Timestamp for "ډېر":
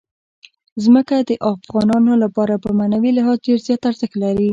3.45-3.59